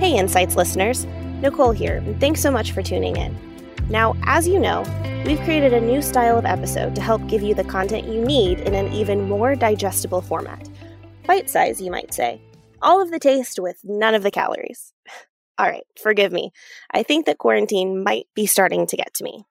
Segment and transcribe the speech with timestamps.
[0.00, 1.06] Hey, Insights listeners.
[1.40, 3.36] Nicole here, and thanks so much for tuning in.
[3.88, 4.82] Now, as you know,
[5.26, 8.60] we've created a new style of episode to help give you the content you need
[8.60, 10.68] in an even more digestible format.
[11.26, 12.40] Bite size, you might say.
[12.82, 14.92] All of the taste with none of the calories.
[15.58, 16.50] All right, forgive me.
[16.92, 19.44] I think that quarantine might be starting to get to me.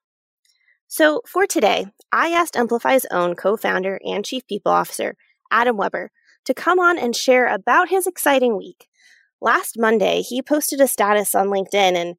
[0.88, 5.16] So, for today, I asked Emplify's own co founder and chief people officer,
[5.50, 6.12] Adam Weber,
[6.46, 8.88] to come on and share about his exciting week.
[9.42, 12.16] Last Monday, he posted a status on LinkedIn and,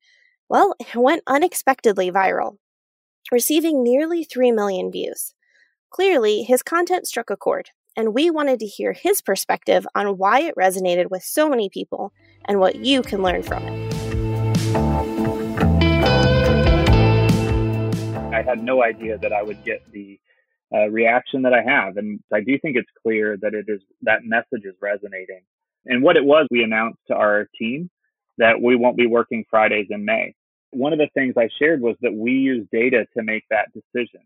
[0.48, 2.56] well, it went unexpectedly viral,
[3.33, 5.34] receiving nearly 3 million views.
[5.91, 10.41] Clearly, his content struck a chord, and we wanted to hear his perspective on why
[10.41, 12.12] it resonated with so many people
[12.45, 13.95] and what you can learn from it.
[18.34, 20.19] I had no idea that I would get the
[20.74, 24.24] uh, reaction that I have, and I do think it's clear that it is that
[24.24, 25.42] message is resonating.
[25.87, 27.91] And what it was, we announced to our team
[28.38, 30.34] that we won't be working Fridays in May.
[30.70, 34.22] One of the things I shared was that we use data to make that decision.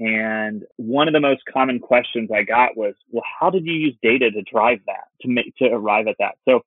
[0.00, 3.96] And one of the most common questions I got was, well, how did you use
[4.00, 6.36] data to drive that, to make, to arrive at that?
[6.48, 6.60] So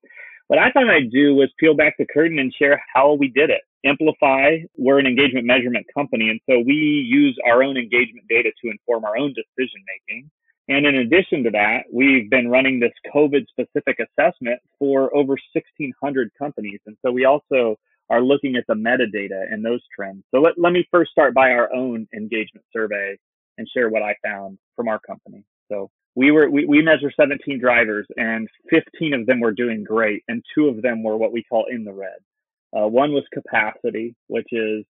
[0.47, 3.49] what I thought I'd do was peel back the curtain and share how we did
[3.49, 3.61] it.
[3.83, 8.69] Emplify, we're an engagement measurement company, and so we use our own engagement data to
[8.69, 10.29] inform our own decision making.
[10.67, 16.31] And in addition to that, we've been running this COVID specific assessment for over 1,600
[16.37, 16.79] companies.
[16.85, 17.75] And so we also
[18.09, 20.23] are looking at the metadata and those trends.
[20.33, 23.17] So let, let me first start by our own engagement survey
[23.57, 25.43] and share what I found from our company.
[25.69, 30.23] So we were we, we measure 17 drivers and 15 of them were doing great
[30.27, 32.17] and two of them were what we call in the red
[32.77, 34.85] uh, one was capacity which is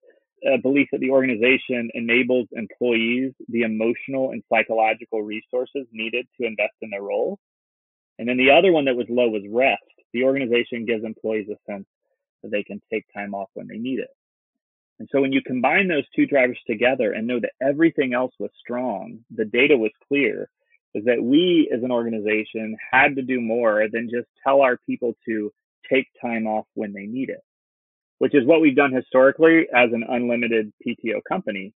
[0.55, 6.75] a belief that the organization enables employees the emotional and psychological resources needed to invest
[6.83, 7.39] in their roles
[8.21, 9.81] and then the other one that was low was rest.
[10.13, 11.87] The organization gives employees a sense
[12.43, 14.11] that they can take time off when they need it.
[14.99, 18.51] And so when you combine those two drivers together and know that everything else was
[18.61, 20.51] strong the data was clear
[20.95, 25.15] is that we as an organization had to do more than just tell our people
[25.27, 25.51] to
[25.91, 27.41] take time off when they need it,
[28.21, 31.73] which is what we've done historically as an unlimited PTO company.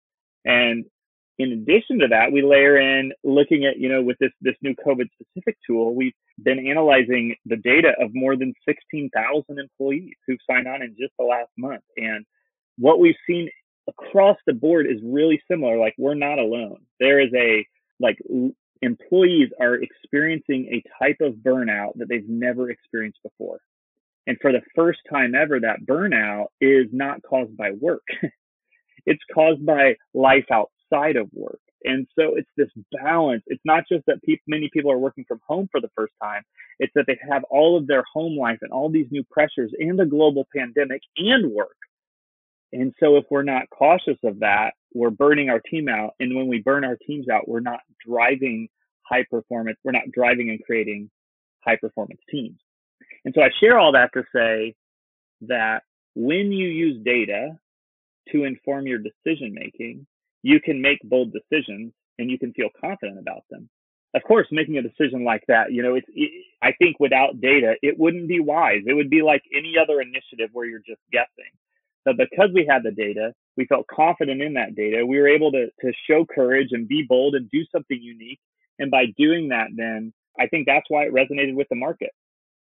[0.44, 0.84] And
[1.38, 4.74] in addition to that, we layer in looking at, you know, with this, this new
[4.84, 10.66] COVID specific tool, we've been analyzing the data of more than 16,000 employees who've signed
[10.66, 11.84] on in just the last month.
[11.96, 12.26] And
[12.76, 13.48] what we've seen
[13.88, 15.78] across the board is really similar.
[15.78, 16.78] Like we're not alone.
[16.98, 17.64] There is a
[18.00, 18.18] like
[18.82, 23.60] employees are experiencing a type of burnout that they've never experienced before.
[24.26, 28.02] And for the first time ever, that burnout is not caused by work.
[29.06, 31.58] it's caused by life outside of work.
[31.84, 33.42] And so it's this balance.
[33.46, 36.42] It's not just that people, many people are working from home for the first time.
[36.78, 39.98] It's that they have all of their home life and all these new pressures and
[39.98, 41.76] the global pandemic and work.
[42.72, 46.12] And so if we're not cautious of that, we're burning our team out.
[46.20, 48.68] And when we burn our teams out, we're not driving
[49.02, 51.10] high performance, we're not driving and creating
[51.64, 52.58] high performance teams.
[53.24, 54.74] And so I share all that to say
[55.42, 55.82] that
[56.14, 57.56] when you use data
[58.30, 60.06] to inform your decision making,
[60.42, 63.68] you can make bold decisions and you can feel confident about them.
[64.14, 66.30] Of course, making a decision like that, you know, it's, it,
[66.60, 68.82] I think without data, it wouldn't be wise.
[68.86, 71.50] It would be like any other initiative where you're just guessing.
[72.04, 75.06] But because we had the data, we felt confident in that data.
[75.06, 78.40] We were able to, to show courage and be bold and do something unique.
[78.78, 82.10] And by doing that, then I think that's why it resonated with the market.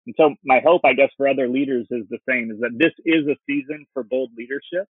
[0.06, 2.92] And so my hope, I guess, for other leaders is the same is that this
[3.04, 4.86] is a season for bold leadership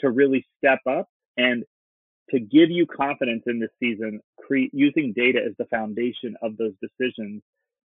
[0.00, 1.64] to really step up and
[2.30, 6.72] to give you confidence in this season, cre- using data as the foundation of those
[6.80, 7.42] decisions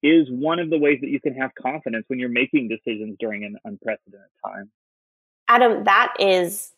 [0.03, 3.45] is one of the ways that you can have confidence when you're making decisions during
[3.45, 4.71] an unprecedented time.
[5.49, 6.73] Adam, that is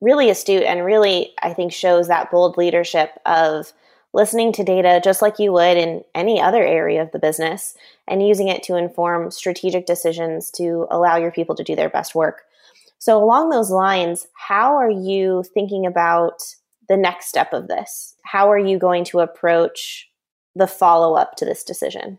[0.00, 3.72] really astute and really, I think, shows that bold leadership of
[4.12, 7.74] listening to data just like you would in any other area of the business
[8.08, 12.14] and using it to inform strategic decisions to allow your people to do their best
[12.14, 12.42] work.
[12.98, 16.42] So, along those lines, how are you thinking about
[16.88, 18.14] the next step of this?
[18.24, 20.08] How are you going to approach
[20.54, 22.18] the follow up to this decision?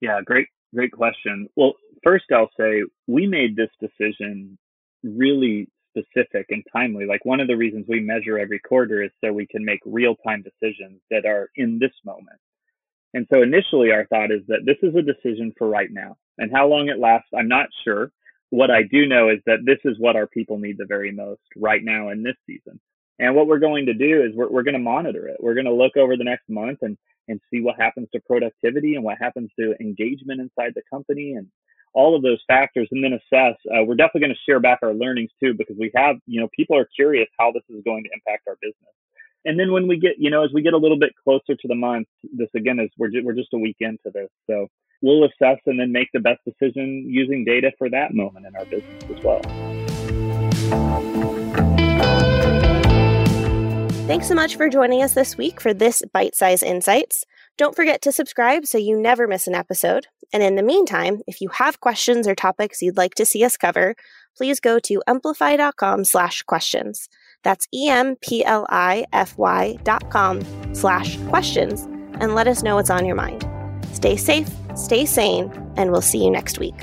[0.00, 1.48] Yeah, great, great question.
[1.56, 4.56] Well, first, I'll say we made this decision
[5.02, 7.06] really specific and timely.
[7.06, 10.16] Like one of the reasons we measure every quarter is so we can make real
[10.16, 12.38] time decisions that are in this moment.
[13.14, 16.16] And so initially our thought is that this is a decision for right now.
[16.38, 18.10] And how long it lasts, I'm not sure.
[18.50, 21.42] What I do know is that this is what our people need the very most
[21.56, 22.80] right now in this season.
[23.20, 25.36] And what we're going to do is we're, we're going to monitor it.
[25.38, 26.98] We're going to look over the next month and,
[27.28, 31.46] and see what happens to productivity and what happens to engagement inside the company and
[31.94, 33.56] all of those factors and then assess.
[33.70, 36.48] Uh, we're definitely going to share back our learnings too, because we have, you know,
[36.54, 38.94] people are curious how this is going to impact our business.
[39.46, 41.68] And then when we get, you know, as we get a little bit closer to
[41.68, 44.68] the month, this again is we're we're just a week into this, so
[45.02, 48.64] we'll assess and then make the best decision using data for that moment in our
[48.64, 49.42] business as well.
[54.06, 57.24] Thanks so much for joining us this week for this Bite Size Insights.
[57.56, 60.08] Don't forget to subscribe so you never miss an episode.
[60.32, 63.56] And in the meantime, if you have questions or topics you'd like to see us
[63.56, 63.94] cover,
[64.36, 67.08] please go to emplify.com slash questions.
[67.44, 68.18] That's E-M-P-L-I-F-Y
[69.84, 70.42] dot com
[70.74, 71.82] slash questions
[72.20, 73.46] and let us know what's on your mind.
[73.92, 76.74] Stay safe, stay sane, and we'll see you next week.